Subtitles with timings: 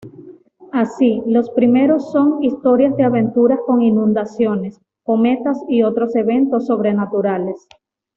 [0.71, 7.67] Así, los primeros son historias de aventuras con inundaciones, cometas y otros eventos sobrenaturales.